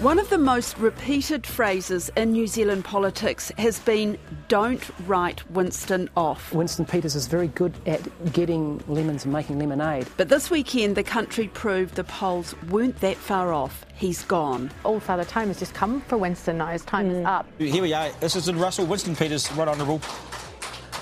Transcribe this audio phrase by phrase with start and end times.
[0.00, 6.10] One of the most repeated phrases in New Zealand politics has been don't write Winston
[6.18, 6.52] off.
[6.52, 8.02] Winston Peters is very good at
[8.34, 10.06] getting lemons and making lemonade.
[10.18, 13.86] But this weekend, the country proved the polls weren't that far off.
[13.94, 14.70] He's gone.
[14.84, 16.66] All Father Time has just come for Winston now.
[16.66, 17.20] His time mm.
[17.20, 17.46] is up.
[17.58, 18.10] Here we are.
[18.20, 18.84] This is in Russell.
[18.84, 20.02] Winston Peters, right honourable,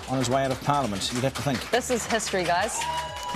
[0.08, 1.10] on his way out of Parliament.
[1.12, 1.68] You'd have to think.
[1.72, 2.80] This is history, guys.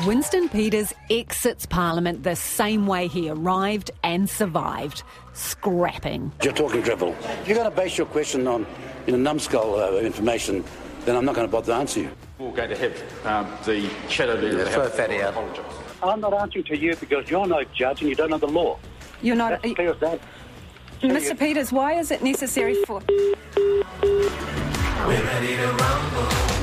[0.06, 5.02] Winston Peters exits Parliament the same way he arrived and survived,
[5.38, 6.32] scrapping.
[6.42, 7.14] You're talking drivel.
[7.20, 8.66] If you're going to base your question on
[9.06, 10.64] you know, numbskull uh, information,
[11.04, 12.10] then I'm not going to bother to answer you.
[12.38, 15.34] We're going to have um, the shadow leader yeah, throw fatty out.
[16.02, 18.78] I'm not answering to you because you're no judge and you don't know the law.
[19.22, 19.62] You're not.
[19.62, 20.20] That's clear as that.
[21.02, 21.38] Mr.
[21.38, 23.00] Peters, why is it necessary for.
[25.06, 26.57] We're ready to rumble.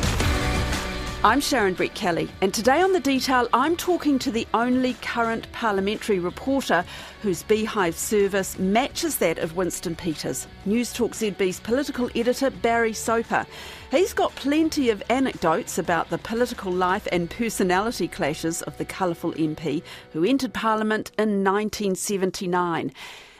[1.25, 6.20] I'm Sharon Brettkelly, and today on The Detail, I'm talking to the only current parliamentary
[6.20, 6.85] reporter
[7.23, 13.48] whose beehive service matches that of Winston Peters, Newstalk ZB's political editor Barry Soper.
[13.90, 19.34] He's got plenty of anecdotes about the political life and personality clashes of the colourful
[19.34, 19.81] MP
[20.13, 22.91] who entered Parliament in 1979.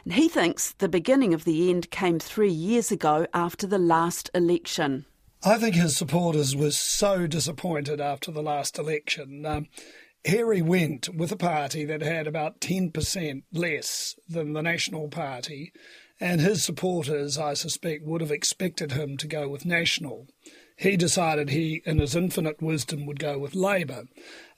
[0.04, 4.28] And he thinks the beginning of the end came three years ago after the last
[4.34, 5.04] election.
[5.44, 9.44] I think his supporters were so disappointed after the last election.
[9.46, 9.66] Um,
[10.24, 15.72] here he went with a party that had about 10% less than the National Party,
[16.18, 20.26] and his supporters, I suspect, would have expected him to go with National.
[20.76, 24.04] He decided he, in his infinite wisdom, would go with Labour.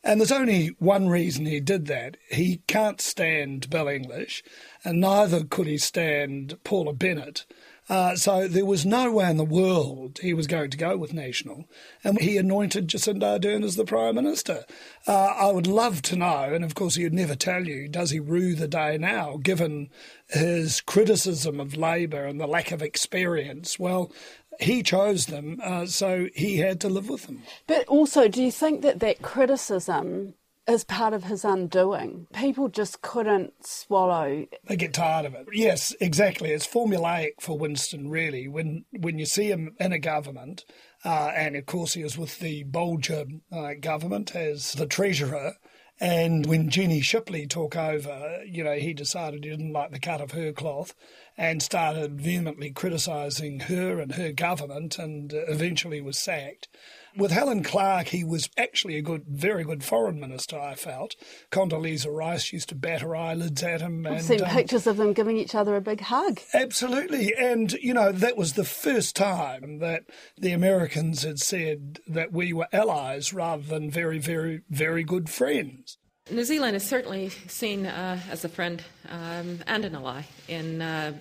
[0.03, 2.17] And there's only one reason he did that.
[2.31, 4.43] He can't stand Bill English,
[4.85, 7.45] and neither could he stand Paula Bennett.
[7.89, 11.13] Uh, so there was no way in the world he was going to go with
[11.13, 11.65] National.
[12.05, 14.65] And he anointed Jacinda Ardern as the Prime Minister.
[15.07, 18.21] Uh, I would love to know, and of course he'd never tell you, does he
[18.21, 19.89] rue the day now, given
[20.29, 23.79] his criticism of Labour and the lack of experience?
[23.79, 24.13] Well,
[24.61, 27.43] he chose them, uh, so he had to live with them.
[27.67, 30.35] But also, do you think that that criticism
[30.69, 32.27] as part of his undoing.
[32.35, 34.47] People just couldn't swallow.
[34.67, 35.47] They get tired of it.
[35.53, 36.51] Yes, exactly.
[36.51, 38.47] It's formulaic for Winston, really.
[38.47, 40.65] When when you see him in a government,
[41.05, 45.55] uh, and of course he was with the Bolger uh, government as the treasurer.
[46.01, 50.21] And when Jenny Shipley took over, you know, he decided he didn't like the cut
[50.21, 50.95] of her cloth
[51.37, 56.69] and started vehemently criticising her and her government and eventually was sacked.
[57.17, 61.17] With Helen Clark, he was actually a good, very good foreign minister, I felt.
[61.51, 64.07] Condoleezza Rice used to bat her eyelids at him.
[64.07, 66.41] I've and, seen um, pictures of them giving each other a big hug.
[66.55, 67.35] Absolutely.
[67.35, 70.05] And, you know, that was the first time that
[70.37, 75.99] the Americans had said that we were allies rather than very, very, very good friends.
[76.31, 81.13] New Zealand is certainly seen uh, as a friend um, and an ally, in, uh,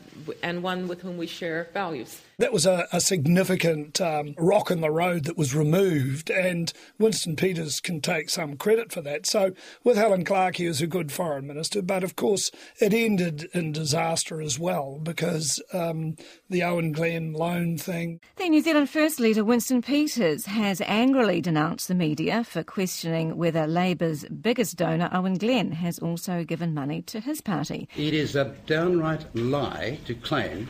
[0.44, 2.22] and one with whom we share values.
[2.40, 7.36] That was a, a significant um, rock in the road that was removed, and Winston
[7.36, 9.25] Peters can take some credit for that.
[9.25, 9.53] So,
[9.84, 13.72] with Helen Clark, he was a good foreign minister, but of course, it ended in
[13.72, 16.16] disaster as well because um,
[16.48, 18.20] the Owen Glenn loan thing.
[18.36, 23.66] The New Zealand First Leader Winston Peters has angrily denounced the media for questioning whether
[23.66, 27.90] Labour's biggest donor, Owen Glenn, has also given money to his party.
[27.98, 30.69] It is a downright lie to claim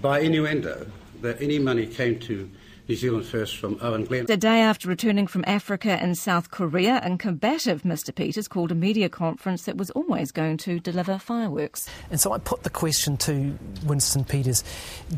[0.00, 0.86] by innuendo
[1.20, 2.50] that any money came to
[2.88, 4.26] New Zealand First from Owen Glenn.
[4.26, 8.12] The day after returning from Africa and South Korea, and combative Mr.
[8.14, 11.88] Peters called a media conference that was always going to deliver fireworks.
[12.10, 14.64] And so I put the question to Winston Peters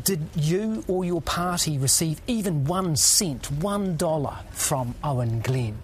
[0.03, 5.79] Did you or your party receive even one cent, one dollar from Owen Glenn?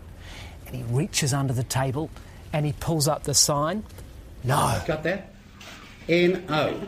[0.68, 2.10] And he reaches under the table
[2.54, 3.84] and he pulls up the sign
[4.44, 4.82] no.
[4.86, 5.34] Got that?
[6.10, 6.82] N-O.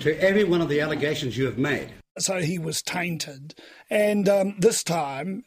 [0.00, 1.90] To every one of the allegations you have made.
[2.18, 3.54] So he was tainted.
[3.88, 5.44] And um, this time,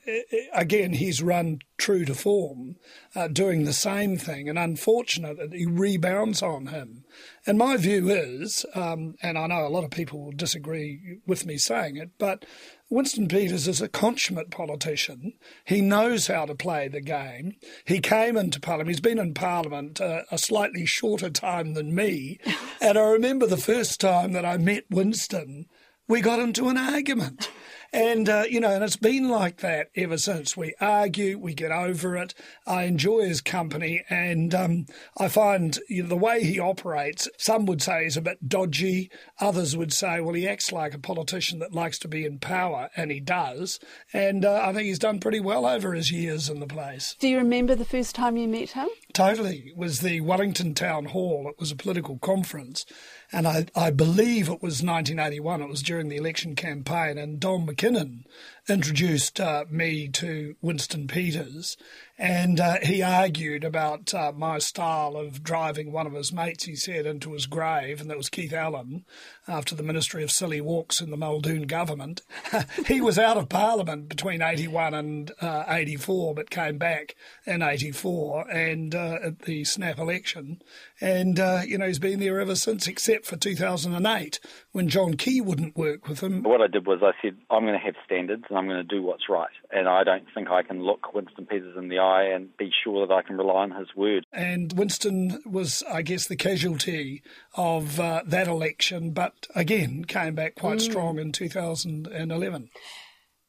[0.53, 2.75] again, he's run true to form,
[3.15, 4.47] uh, doing the same thing.
[4.47, 7.03] And unfortunately, he rebounds on him.
[7.47, 11.45] And my view is, um, and I know a lot of people will disagree with
[11.45, 12.45] me saying it, but
[12.93, 15.33] Winston Peters is a consummate politician.
[15.65, 17.55] He knows how to play the game.
[17.85, 18.89] He came into Parliament.
[18.89, 22.37] He's been in Parliament uh, a slightly shorter time than me.
[22.81, 25.65] and I remember the first time that I met Winston,
[26.13, 27.49] we got into an argument.
[27.91, 30.55] And, uh, you know, and it's been like that ever since.
[30.55, 32.35] We argue, we get over it.
[32.67, 34.03] I enjoy his company.
[34.11, 34.85] And um,
[35.17, 39.09] I find you know, the way he operates, some would say is a bit dodgy.
[39.39, 42.89] Others would say, well, he acts like a politician that likes to be in power,
[42.95, 43.79] and he does.
[44.13, 47.15] And uh, I think he's done pretty well over his years in the place.
[47.19, 48.89] Do you remember the first time you met him?
[49.13, 49.65] Totally.
[49.67, 51.47] It was the Wellington Town Hall.
[51.47, 52.83] It was a political conference.
[53.31, 55.61] And I, I believe it was 1981.
[55.61, 57.19] It was during the election campaign.
[57.19, 58.23] And Don McKinnon
[58.69, 61.75] introduced uh, me to Winston Peters.
[62.17, 66.75] And uh, he argued about uh, my style of driving one of his mates, he
[66.75, 67.99] said, into his grave.
[67.99, 69.03] And that was Keith Allen,
[69.47, 72.21] after the Ministry of Silly Walks in the Muldoon government.
[72.87, 77.15] he was out of Parliament between 81 and uh, 84, but came back
[77.45, 80.61] in 84 and uh, at the snap election.
[81.01, 84.39] And, uh, you know, he's been there ever since, except for 2008
[84.73, 86.43] when John Key wouldn't work with him.
[86.43, 88.83] What I did was I said, I'm going to have standards and I'm going to
[88.83, 89.51] do what's right.
[89.71, 93.07] And I don't think I can look Winston Peters in the eye and be sure
[93.07, 94.25] that I can rely on his word.
[94.33, 97.21] And Winston was, I guess, the casualty
[97.55, 100.81] of uh, that election, but again came back quite mm.
[100.81, 102.69] strong in 2011.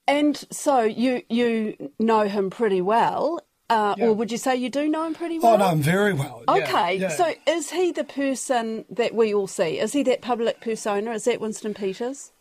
[0.07, 3.41] And so you you know him pretty well.
[3.71, 4.07] Uh, yeah.
[4.07, 5.55] Or would you say you do know him pretty well?
[5.55, 6.43] Oh, know him very well.
[6.47, 7.09] Yeah, okay, yeah.
[7.09, 9.79] so is he the person that we all see?
[9.79, 11.13] Is he that public persona?
[11.13, 12.33] Is that Winston Peters?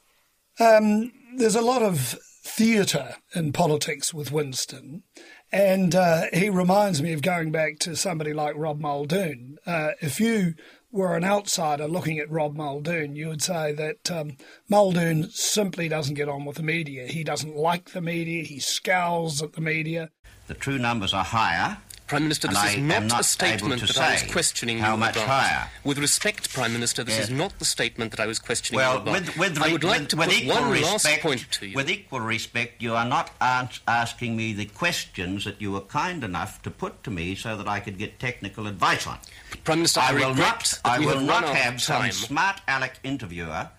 [0.59, 5.03] Um, there's a lot of theatre in politics with Winston,
[5.51, 9.57] and uh, he reminds me of going back to somebody like Rob Muldoon.
[9.65, 10.55] Uh, if you
[10.93, 14.37] were an outsider looking at Rob Muldoon, you would say that um,
[14.69, 17.07] Muldoon simply doesn't get on with the media.
[17.07, 18.43] He doesn't like the media.
[18.43, 20.11] He scowls at the media.
[20.47, 21.79] The true numbers are higher.
[22.13, 25.15] Prime Minister, this is not, not, a statement that I was questioning how you much
[25.15, 25.27] about.
[25.27, 25.67] higher.
[25.83, 27.23] With respect, Prime Minister, this yes.
[27.25, 29.13] is not the statement that I was questioning well, you about.
[29.13, 31.75] With, with, I would like to with put one respect, last point to you.
[31.75, 36.61] With equal respect, you are not asking me the questions that you were kind enough
[36.61, 39.17] to put to me so that I could get technical advice on.
[39.63, 43.69] Prime Minister, I, I will not, I will have not have some smart aleck interviewer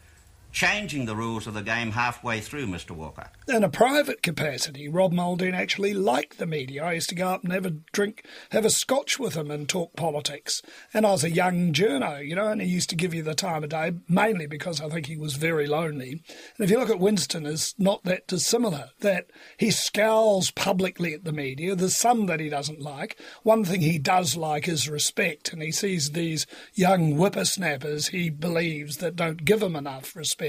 [0.55, 2.93] changing the rules of the game halfway through, Mr.
[2.93, 3.29] Walker.
[3.49, 6.85] In a private capacity, Rob Muldoon actually liked the media.
[6.85, 9.69] I used to go up and have a drink, have a scotch with him and
[9.69, 10.63] talk politics.
[10.95, 13.35] And I was a young journo, you know, and he used to give you the
[13.35, 16.23] time of day, mainly because I think he was very lonely.
[16.57, 21.25] And if you look at Winston, it's not that dissimilar, that he scowls publicly at
[21.25, 21.75] the media.
[21.75, 23.19] There's some that he doesn't like.
[23.43, 28.99] One thing he does like is respect, and he sees these young whippersnappers he believes
[28.99, 30.44] that don't give him enough respect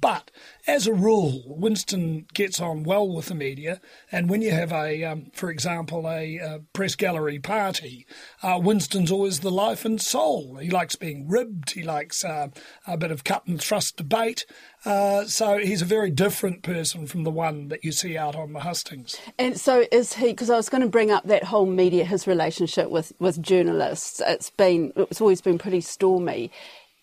[0.00, 0.30] But
[0.66, 3.80] as a rule, Winston gets on well with the media,
[4.10, 8.06] and when you have a, um, for example, a, a, press gallery party,
[8.42, 10.56] uh, Winston's always the life and soul.
[10.56, 11.72] He likes being ribbed.
[11.72, 12.48] He likes uh,
[12.86, 14.46] a bit of cut and thrust debate.
[14.84, 18.52] Uh, so he's a very different person from the one that you see out on
[18.52, 19.16] the hustings.
[19.38, 20.28] And so is he?
[20.28, 24.20] Because I was going to bring up that whole media, his relationship with with journalists.
[24.26, 26.50] It's been it's always been pretty stormy.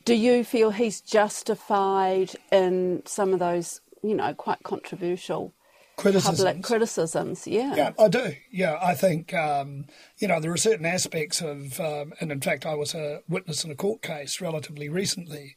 [0.05, 5.53] Do you feel he's justified in some of those, you know, quite controversial
[5.97, 6.37] criticisms.
[6.39, 7.47] public criticisms?
[7.47, 7.75] Yeah.
[7.75, 8.33] Yeah, I do.
[8.51, 9.85] Yeah, I think, um,
[10.17, 13.63] you know, there are certain aspects of, um, and in fact, I was a witness
[13.63, 15.55] in a court case relatively recently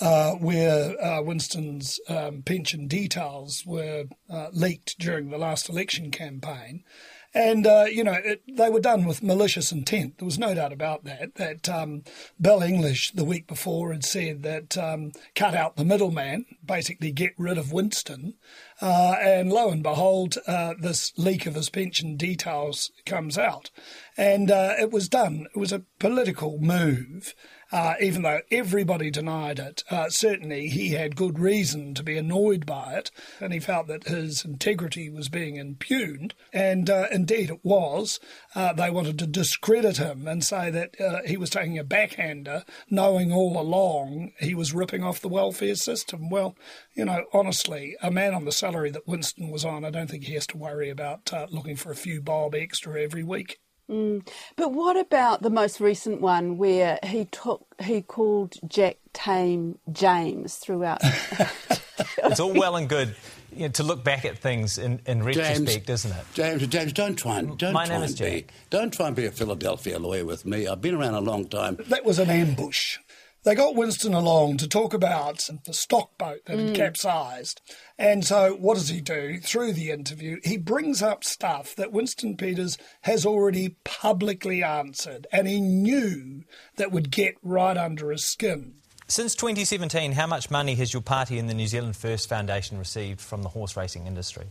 [0.00, 6.84] uh, where uh, Winston's um, pension details were uh, leaked during the last election campaign.
[7.32, 10.18] And, uh, you know, it, they were done with malicious intent.
[10.18, 11.36] There was no doubt about that.
[11.36, 12.02] That um,
[12.40, 17.32] Bill English the week before had said that um, cut out the middleman, basically get
[17.38, 18.34] rid of Winston.
[18.82, 23.70] Uh, and lo and behold, uh, this leak of his pension details comes out.
[24.16, 25.46] And uh, it was done.
[25.54, 27.34] It was a political move
[27.72, 29.84] uh, even though everybody denied it.
[29.90, 33.10] Uh, certainly, he had good reason to be annoyed by it,
[33.40, 36.34] and he felt that his integrity was being impugned.
[36.52, 38.20] And uh, indeed, it was.
[38.54, 42.64] Uh, they wanted to discredit him and say that uh, he was taking a backhander,
[42.88, 46.30] knowing all along he was ripping off the welfare system.
[46.30, 46.56] Well,
[46.94, 50.24] you know, honestly, a man on the salary that Winston was on, I don't think
[50.24, 53.58] he has to worry about uh, looking for a few bob extra every week.
[53.90, 54.26] Mm.
[54.56, 60.56] But what about the most recent one where he took he called Jack Tame James
[60.56, 61.00] throughout?
[61.02, 63.16] it's all well and good
[63.54, 66.24] you know, to look back at things in, in retrospect, James, isn't it?
[66.34, 68.32] James, James, don't try and don't My try name and is Jack.
[68.32, 70.68] be don't try and be a Philadelphia lawyer with me.
[70.68, 71.78] I've been around a long time.
[71.88, 72.98] That was an ambush.
[73.42, 76.74] They got Winston along to talk about the stock boat that had mm.
[76.74, 77.62] capsized.
[77.98, 80.38] And so, what does he do through the interview?
[80.44, 86.42] He brings up stuff that Winston Peters has already publicly answered, and he knew
[86.76, 88.74] that would get right under his skin.
[89.08, 93.20] Since 2017, how much money has your party and the New Zealand First Foundation received
[93.20, 94.46] from the horse racing industry?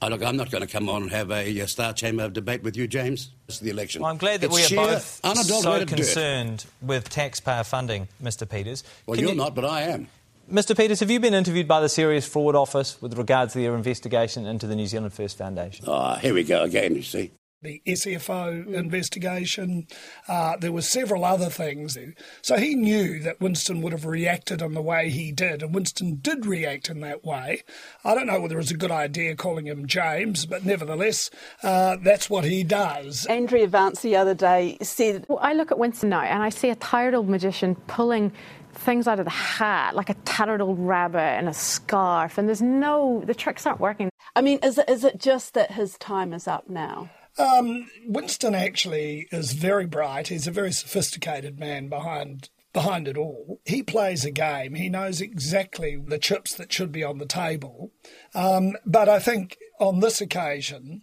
[0.00, 2.32] Oh, look, I'm not going to come on and have a, a Star Chamber of
[2.32, 3.30] debate with you, James.
[3.48, 4.02] It's the election.
[4.02, 8.48] Well, I'm glad that it's we are both so concerned with taxpayer funding, Mr.
[8.48, 8.84] Peters.
[9.06, 9.38] Well, Can you're you...
[9.38, 10.08] not, but I am.
[10.50, 10.76] Mr.
[10.76, 14.46] Peters, have you been interviewed by the Serious Fraud Office with regards to their investigation
[14.46, 15.84] into the New Zealand First Foundation?
[15.86, 17.32] Oh, here we go again, you see.
[17.62, 18.74] The SFO mm.
[18.74, 19.86] investigation.
[20.28, 21.98] Uh, there were several other things.
[22.42, 26.16] So he knew that Winston would have reacted in the way he did, and Winston
[26.16, 27.62] did react in that way.
[28.04, 31.30] I don't know whether it was a good idea calling him James, but nevertheless,
[31.62, 33.26] uh, that's what he does.
[33.26, 35.26] Andrea Vance the other day said.
[35.28, 38.32] Well, I look at Winston now and I see a tired old magician pulling
[38.72, 42.62] things out of the hat, like a tattered old rabbit and a scarf, and there's
[42.62, 44.08] no, the tricks aren't working.
[44.36, 47.10] I mean, is it, is it just that his time is up now?
[47.38, 50.28] Um, Winston actually is very bright.
[50.28, 53.60] He's a very sophisticated man behind behind it all.
[53.64, 54.74] He plays a game.
[54.74, 57.92] He knows exactly the chips that should be on the table.
[58.34, 61.02] Um, but I think on this occasion,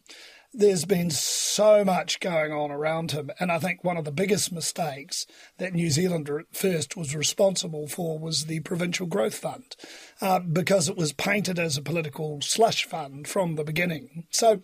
[0.53, 3.29] there's been so much going on around him.
[3.39, 5.25] And I think one of the biggest mistakes
[5.57, 9.75] that New Zealand First was responsible for was the Provincial Growth Fund,
[10.21, 14.27] uh, because it was painted as a political slush fund from the beginning.
[14.29, 14.61] So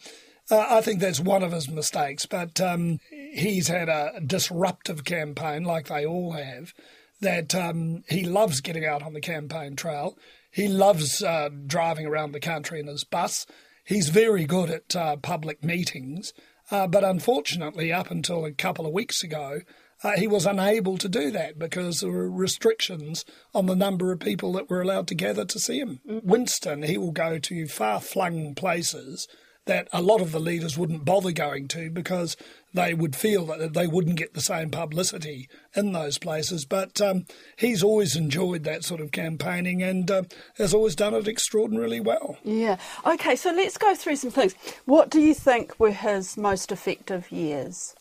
[0.51, 5.63] uh, I think that's one of his mistakes, but um, he's had a disruptive campaign,
[5.63, 6.73] like they all have,
[7.21, 10.17] that um, he loves getting out on the campaign trail.
[10.51, 13.45] He loves uh, driving around the country in his bus.
[13.85, 16.33] He's very good at uh, public meetings,
[16.69, 19.61] uh, but unfortunately, up until a couple of weeks ago,
[20.03, 24.19] uh, he was unable to do that because there were restrictions on the number of
[24.19, 25.99] people that were allowed to gather to see him.
[26.09, 26.23] Mm.
[26.23, 29.27] Winston, he will go to far flung places
[29.71, 32.35] that a lot of the leaders wouldn't bother going to because
[32.73, 36.65] they would feel that they wouldn't get the same publicity in those places.
[36.65, 37.25] But um,
[37.57, 40.23] he's always enjoyed that sort of campaigning and uh,
[40.57, 42.37] has always done it extraordinarily well.
[42.43, 42.75] Yeah.
[43.05, 44.55] Okay, so let's go through some things.
[44.83, 47.95] What do you think were his most effective years?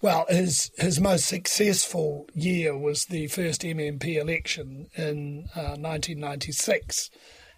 [0.00, 7.10] Well, his his most successful year was the first MMP election in uh, 1996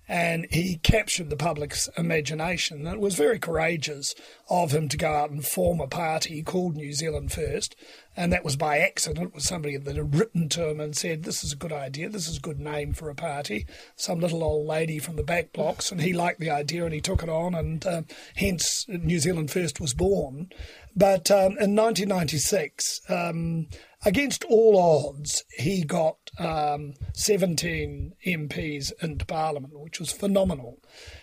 [0.08, 2.86] and he captured the public's imagination.
[2.86, 4.14] And it was very courageous
[4.50, 7.76] of him to go out and form a party called New Zealand First,
[8.16, 9.28] and that was by accident.
[9.28, 12.08] It was somebody that had written to him and said, "This is a good idea.
[12.08, 13.66] This is a good name for a party."
[13.96, 17.00] Some little old lady from the back blocks, and he liked the idea and he
[17.00, 18.02] took it on, and uh,
[18.36, 20.50] hence New Zealand First was born.
[20.94, 23.00] But um, in 1996.
[23.08, 23.68] Um,
[24.04, 30.78] against all odds, he got um, 17 MPs into Parliament, which was phenomenal.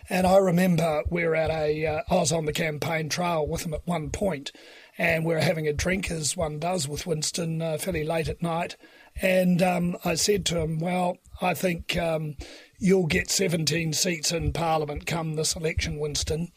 [0.09, 3.65] And I remember we were at a, uh, I was on the campaign trail with
[3.65, 4.51] him at one point,
[4.97, 8.41] and we were having a drink, as one does with Winston, uh, fairly late at
[8.41, 8.75] night.
[9.21, 12.35] And um, I said to him, Well, I think um,
[12.77, 16.51] you'll get 17 seats in Parliament come this election, Winston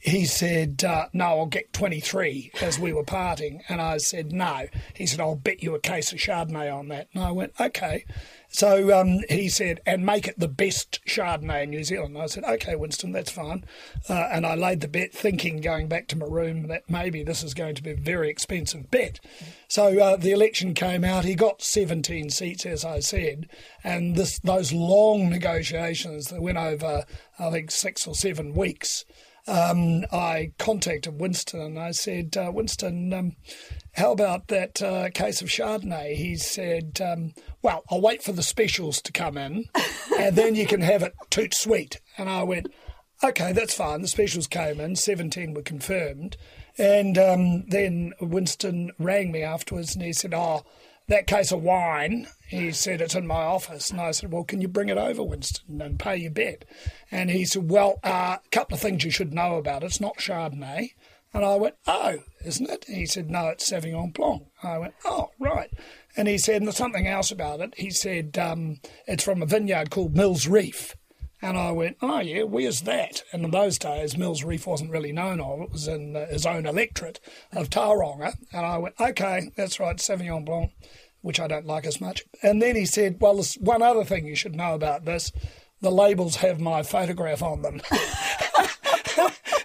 [0.00, 3.62] he said, uh, No, I'll get 23 as we were parting.
[3.68, 4.66] And I said, No.
[4.94, 7.08] He said, I'll bet you a case of Chardonnay on that.
[7.14, 8.04] And I went, Okay.
[8.52, 12.16] So um, he said, and make it the best Chardonnay in New Zealand.
[12.16, 13.64] And I said, okay, Winston, that's fine.
[14.08, 17.44] Uh, and I laid the bet thinking, going back to my room, that maybe this
[17.44, 19.20] is going to be a very expensive bet.
[19.68, 21.24] So uh, the election came out.
[21.24, 23.48] He got 17 seats, as I said.
[23.84, 27.04] And this, those long negotiations that went over,
[27.38, 29.04] I think, six or seven weeks
[29.50, 33.36] um, I contacted Winston and I said, uh, Winston, um,
[33.92, 36.14] how about that uh, case of Chardonnay?
[36.14, 39.64] He said, um, well, I'll wait for the specials to come in
[40.18, 42.00] and then you can have it toot sweet.
[42.16, 42.72] And I went,
[43.24, 44.02] okay, that's fine.
[44.02, 46.36] The specials came in, 17 were confirmed.
[46.78, 50.62] And um, then Winston rang me afterwards and he said, oh,
[51.10, 53.90] that case of wine, he said, it's in my office.
[53.90, 56.64] And I said, well, can you bring it over, Winston, and pay your bet?
[57.10, 59.86] And he said, well, a uh, couple of things you should know about it.
[59.86, 60.90] It's not Chardonnay.
[61.32, 62.84] And I went, oh, isn't it?
[62.88, 64.44] He said, no, it's Sauvignon Blanc.
[64.62, 65.70] I went, oh, right.
[66.16, 67.74] And he said, and there's something else about it.
[67.76, 70.96] He said, um, it's from a vineyard called Mills Reef.
[71.42, 73.22] And I went, oh, yeah, where's that?
[73.32, 75.60] And in those days, Mills Reef wasn't really known of.
[75.60, 77.18] It was in uh, his own electorate
[77.52, 78.34] of Tauranga.
[78.52, 80.72] And I went, okay, that's right, Sauvignon Blanc
[81.22, 82.24] which I don't like as much.
[82.42, 85.32] And then he said, Well, there's one other thing you should know about this
[85.80, 87.80] the labels have my photograph on them.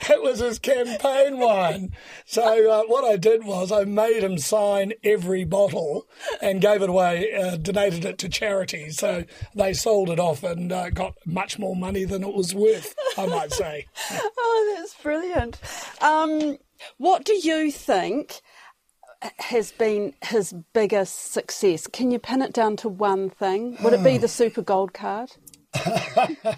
[0.10, 1.92] it was his campaign wine.
[2.26, 6.08] So uh, what I did was I made him sign every bottle
[6.42, 8.90] and gave it away, uh, donated it to charity.
[8.90, 9.24] So
[9.56, 13.26] they sold it off and uh, got much more money than it was worth, I
[13.26, 13.86] might say.
[14.12, 15.60] oh, that's brilliant.
[16.02, 16.58] Um,
[16.98, 18.42] what do you think?
[19.40, 21.88] has been his biggest success?
[21.88, 23.78] Can you pin it down to one thing?
[23.82, 25.32] Would it be the Super Gold card?
[25.76, 26.58] I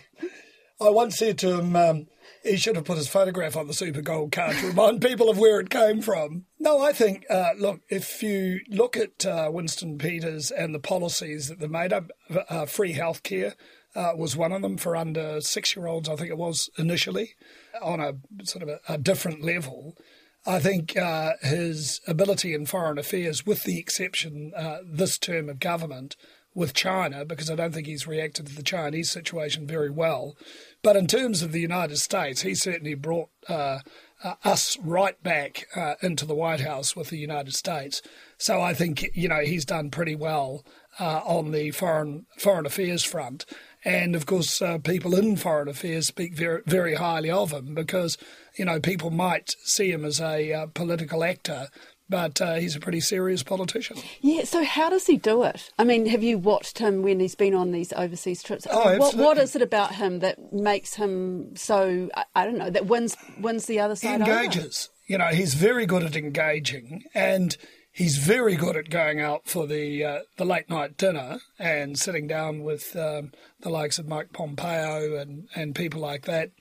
[0.79, 2.07] once said to him, um,
[2.43, 5.37] he should have put his photograph on the Super Gold card to remind people of
[5.37, 6.45] where it came from.
[6.59, 11.47] No, I think, uh, look, if you look at uh, Winston Peters and the policies
[11.47, 12.11] that they made up,
[12.49, 13.53] uh, free healthcare
[13.95, 17.35] uh, was one of them for under six year olds, I think it was initially,
[17.81, 18.13] on a
[18.43, 19.97] sort of a, a different level.
[20.45, 25.59] I think uh, his ability in foreign affairs, with the exception uh, this term of
[25.59, 26.15] government
[26.57, 30.35] with China, because I don't think he's reacted to the Chinese situation very well.
[30.81, 33.79] But in terms of the United States, he certainly brought uh,
[34.23, 38.01] uh, us right back uh, into the White House with the United States.
[38.39, 40.65] So I think you know he's done pretty well
[40.99, 43.45] uh, on the foreign foreign affairs front.
[43.85, 48.17] And of course, uh, people in foreign affairs speak very, very highly of him because,
[48.57, 51.67] you know, people might see him as a uh, political actor,
[52.09, 53.97] but uh, he's a pretty serious politician.
[54.21, 55.71] Yeah, so how does he do it?
[55.77, 58.65] I mean, have you watched him when he's been on these overseas trips?
[58.69, 62.69] Oh, what, what is it about him that makes him so, I, I don't know,
[62.69, 64.89] that wins wins the other side He engages.
[64.89, 64.97] Over?
[65.07, 67.55] You know, he's very good at engaging and
[67.91, 72.27] he's very good at going out for the uh, the late night dinner and sitting
[72.27, 76.51] down with um, the likes of Mike Pompeo and, and people like that,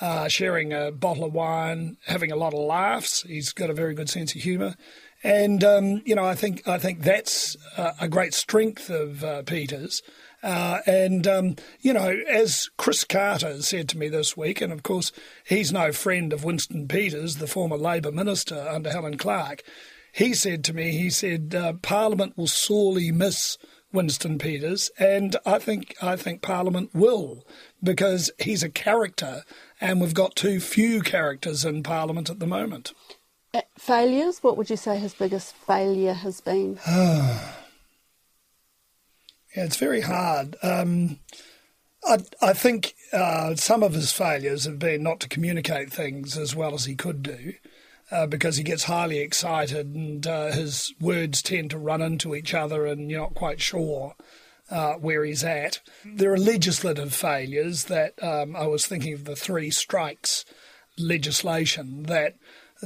[0.00, 3.22] uh, sharing a bottle of wine, having a lot of laughs.
[3.22, 4.74] He's got a very good sense of humour.
[5.22, 9.42] And um, you know, I think I think that's uh, a great strength of uh,
[9.42, 10.02] Peters.
[10.40, 14.84] Uh, and, um, you know, as Chris Carter said to me this week, and of
[14.84, 15.10] course,
[15.44, 19.64] he's no friend of Winston Peters, the former Labour minister under Helen Clark,
[20.12, 23.58] he said to me, he said, uh, Parliament will sorely miss
[23.92, 27.46] Winston Peters, and I think I think Parliament will
[27.82, 29.44] because he's a character,
[29.80, 32.92] and we've got too few characters in Parliament at the moment.
[33.54, 34.42] Uh, failures?
[34.42, 36.78] What would you say his biggest failure has been?
[36.86, 37.54] yeah,
[39.54, 40.56] it's very hard.
[40.62, 41.20] Um,
[42.04, 46.54] I, I think uh, some of his failures have been not to communicate things as
[46.54, 47.54] well as he could do
[48.10, 52.54] uh, because he gets highly excited and uh, his words tend to run into each
[52.54, 54.14] other and you're not quite sure
[54.70, 55.80] uh, where he's at.
[56.04, 60.44] There are legislative failures that um, I was thinking of the three strikes
[60.98, 62.36] legislation that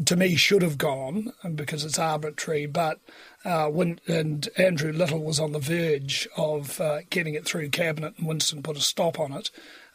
[0.05, 3.01] to me should have gone because it's arbitrary, but
[3.45, 8.15] uh, when and Andrew Little was on the verge of uh, getting it through cabinet,
[8.17, 9.51] and Winston put a stop on it.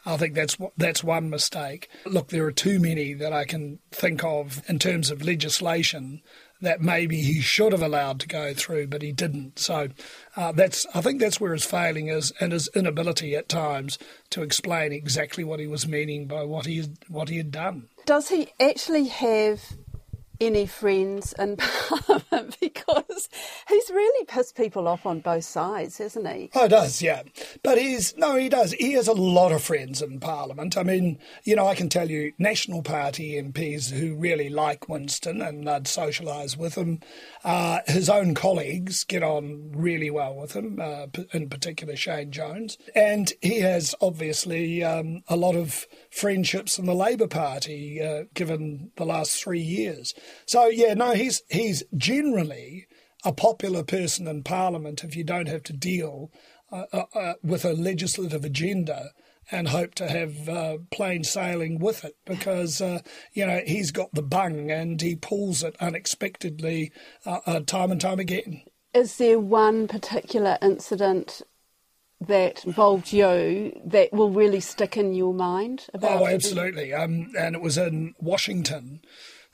[0.08, 1.90] I think that's that's one mistake.
[2.06, 6.22] Look, there are too many that I can think of in terms of legislation
[6.62, 9.60] that maybe he should have allowed to go through, but he didn't.
[9.60, 9.90] So
[10.36, 14.44] uh, that's I think that's where his failing is, and his inability at times to
[14.44, 17.90] explain exactly what he was meaning by what he what he had done.
[18.06, 19.62] Does he actually have
[20.40, 23.30] any friends in Parliament because
[23.68, 26.50] he's really pissed people off on both sides, hasn't he?
[26.56, 27.24] Oh, he does, yeah.
[27.64, 28.74] But he's, no, he does.
[28.74, 30.78] He has a lot of friends in Parliament.
[30.78, 35.42] I mean, you know, I can tell you National Party MPs who really like Winston
[35.42, 37.00] and I'd socialise with him.
[37.44, 42.78] Uh, his own colleagues get on really well with him, uh, in particular Shane Jones.
[42.96, 48.92] And he has obviously um, a lot of friendships in the Labour Party, uh, given
[48.98, 50.14] the last three years.
[50.46, 52.88] So yeah, no, he's he's generally
[53.24, 56.32] a popular person in Parliament if you don't have to deal
[56.72, 59.12] uh, uh, uh with a legislative agenda
[59.52, 63.00] and hope to have uh, plain sailing with it because uh,
[63.34, 66.92] you know he's got the bung and he pulls it unexpectedly
[67.26, 68.62] uh, time and time again.
[68.94, 71.42] Is there one particular incident
[72.20, 75.86] that involved you that will really stick in your mind?
[75.94, 76.94] About oh, absolutely.
[76.94, 79.02] Um, and it was in Washington.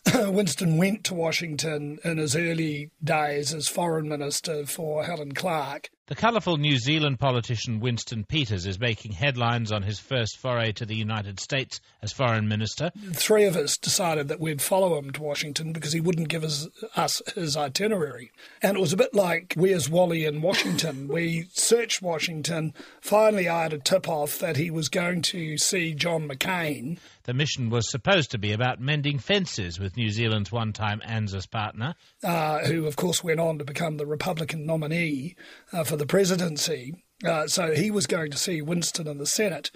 [0.13, 5.89] Winston went to Washington in his early days as foreign minister for Helen Clark.
[6.07, 10.85] The colourful New Zealand politician Winston Peters is making headlines on his first foray to
[10.85, 12.91] the United States as foreign minister.
[13.13, 16.67] Three of us decided that we'd follow him to Washington because he wouldn't give us,
[16.97, 18.33] us his itinerary.
[18.61, 21.07] And it was a bit like Where's Wally in Washington?
[21.11, 22.73] we searched Washington.
[22.99, 26.99] Finally, I had a tip off that he was going to see John McCain.
[27.23, 31.49] The mission was supposed to be about mending fences with New Zealand's one time ANZUS
[31.49, 31.95] partner.
[32.21, 35.37] Uh, who, of course, went on to become the Republican nominee
[35.71, 36.93] uh, for the presidency.
[37.25, 39.71] Uh, so he was going to see Winston in the Senate.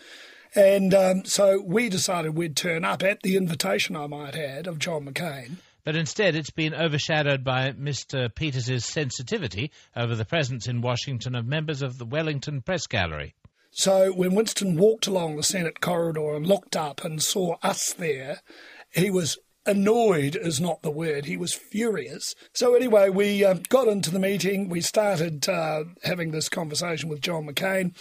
[0.56, 4.80] And um, so we decided we'd turn up at the invitation I might add of
[4.80, 5.58] John McCain.
[5.84, 8.34] But instead, it's been overshadowed by Mr.
[8.34, 13.36] Peters' sensitivity over the presence in Washington of members of the Wellington Press Gallery.
[13.72, 18.42] So when Winston walked along the Senate corridor and looked up and saw us there,
[18.92, 21.26] he was annoyed is not the word.
[21.26, 22.34] He was furious.
[22.54, 24.70] So anyway, we uh, got into the meeting.
[24.70, 27.94] We started uh, having this conversation with John McCain.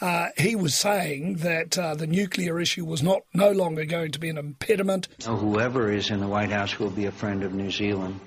[0.00, 4.18] Uh, he was saying that uh, the nuclear issue was not no longer going to
[4.18, 5.06] be an impediment.
[5.24, 8.18] Whoever is in the White House will be a friend of New Zealand.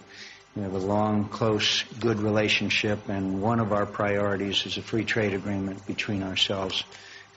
[0.56, 5.04] We have a long, close, good relationship, and one of our priorities is a free
[5.04, 6.86] trade agreement between ourselves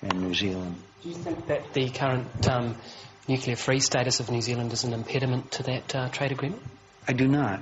[0.02, 0.76] and New Zealand.
[1.02, 2.76] Do you think that the current um,
[3.28, 6.62] nuclear free status of New Zealand is an impediment to that uh, trade agreement?
[7.06, 7.60] I do not.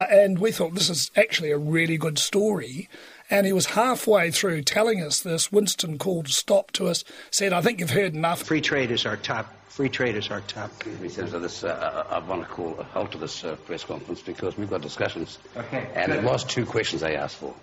[0.00, 2.88] And we thought this is actually a really good story.
[3.30, 5.50] And he was halfway through telling us this.
[5.50, 8.42] Winston called a stop to us, said, I think you've heard enough.
[8.42, 9.52] Free trade is our top.
[9.68, 10.70] Free trade is our top.
[10.82, 11.38] He me, Senator.
[11.38, 14.70] This, uh, I want to call a halt to this uh, press conference because we've
[14.70, 15.38] got discussions.
[15.56, 15.88] Okay.
[15.94, 17.54] And it was two questions I asked for.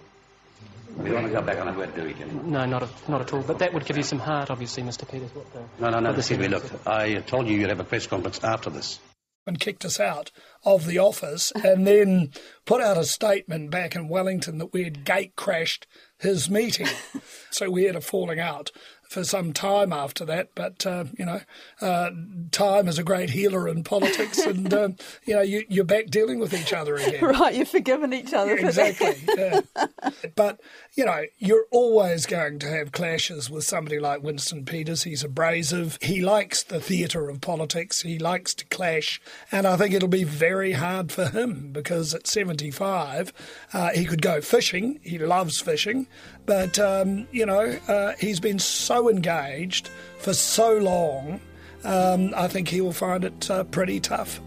[0.97, 2.33] We want to go back on the word, do we, Jimmy?
[2.43, 3.41] No, not, a, not at all.
[3.41, 5.09] But that would give you some heart, obviously, Mr.
[5.09, 5.33] Peters.
[5.33, 6.09] What the, No, no, no.
[6.09, 6.63] what the Excuse me, look.
[6.87, 8.99] I told you you'd have a press conference after this.
[9.45, 10.31] and kicked us out
[10.63, 12.31] of the office and then
[12.65, 15.85] put out a statement back in Wellington that we had gate crashed
[16.19, 16.87] his meeting.
[17.51, 18.71] so we had a falling out
[19.13, 20.49] for some time after that.
[20.55, 21.41] But, uh, you know,
[21.79, 22.09] uh,
[22.51, 24.95] time is a great healer in politics and, um,
[25.25, 27.23] you know, you, you're back dealing with each other again.
[27.39, 28.89] right, you've forgiven each other for that.
[28.89, 29.35] exactly.
[29.37, 29.61] yeah.
[30.35, 30.59] But
[30.95, 35.03] you know, you're always going to have clashes with somebody like Winston Peters.
[35.03, 35.97] He's abrasive.
[36.01, 38.01] He likes the theatre of politics.
[38.01, 39.19] He likes to clash,
[39.51, 43.33] and I think it'll be very hard for him because at 75,
[43.73, 44.99] uh, he could go fishing.
[45.03, 46.07] He loves fishing,
[46.45, 51.39] but um, you know, uh, he's been so engaged for so long.
[51.83, 54.39] Um, I think he will find it uh, pretty tough.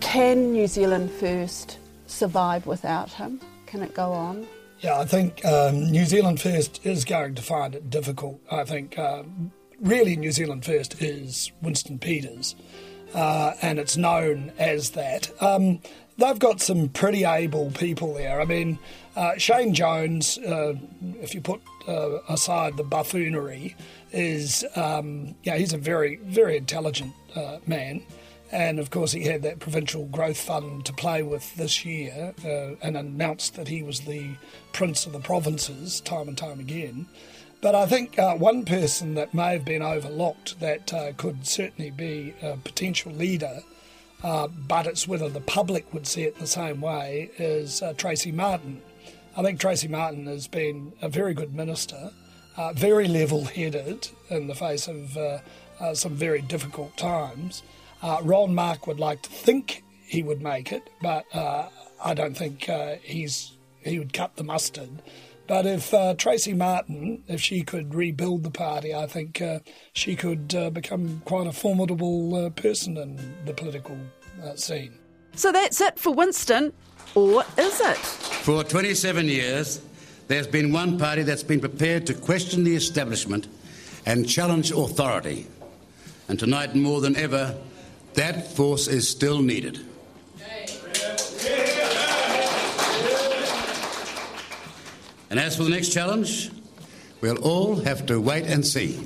[0.00, 3.40] Can New Zealand First survive without him?
[3.66, 4.46] Can it go on?
[4.80, 8.40] Yeah, I think um, New Zealand First is going to find it difficult.
[8.50, 12.54] I think um, really New Zealand First is Winston Peters,
[13.14, 15.30] uh, and it's known as that.
[15.42, 15.80] Um,
[16.16, 18.40] they've got some pretty able people there.
[18.40, 18.78] I mean,
[19.16, 20.74] uh, Shane Jones, uh,
[21.20, 23.76] if you put uh, aside the buffoonery,
[24.12, 28.02] is um, yeah, he's a very very intelligent uh, man.
[28.50, 32.76] And of course, he had that provincial growth fund to play with this year uh,
[32.82, 34.36] and announced that he was the
[34.72, 37.06] prince of the provinces time and time again.
[37.60, 41.90] But I think uh, one person that may have been overlooked that uh, could certainly
[41.90, 43.62] be a potential leader,
[44.22, 48.30] uh, but it's whether the public would see it the same way, is uh, Tracy
[48.30, 48.80] Martin.
[49.36, 52.12] I think Tracy Martin has been a very good minister,
[52.56, 57.62] uh, very level headed in the face of uh, some very difficult times.
[58.22, 62.68] Ron Mark would like to think he would make it, but I don't think
[63.02, 65.02] he's he would cut the mustard.
[65.48, 69.60] But if uh, Tracy Martin, if she could rebuild the party, I think uh,
[69.94, 73.96] she could uh, become quite a formidable uh, person in the political
[74.44, 74.92] uh, scene.
[75.34, 76.74] So that's it for Winston,
[77.14, 77.96] or is it?
[77.96, 79.80] For 27 years,
[80.28, 83.48] there's been one party that's been prepared to question the establishment
[84.04, 85.46] and challenge authority.
[86.28, 87.56] And tonight, more than ever,
[88.14, 89.80] that force is still needed.
[95.30, 96.50] And as for the next challenge,
[97.20, 98.98] we'll all have to wait and see.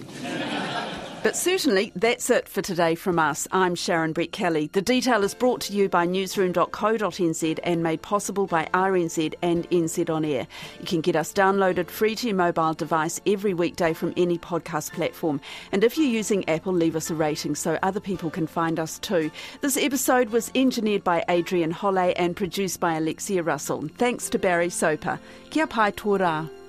[1.23, 3.47] But certainly, that's it for today from us.
[3.53, 4.73] I'm Sharon Brettkelly.
[4.73, 10.11] The detail is brought to you by newsroom.co.nz and made possible by RNZ and NZ
[10.11, 10.49] On Air.
[10.81, 14.95] You can get us downloaded free to your mobile device every weekday from any podcast
[14.95, 15.41] platform.
[15.71, 18.99] And if you're using Apple, leave us a rating so other people can find us
[18.99, 19.31] too.
[19.61, 23.89] This episode was engineered by Adrian Holle and produced by Alexia Russell.
[23.97, 25.21] Thanks to Barry Soper.
[25.51, 26.62] Kia pai tō.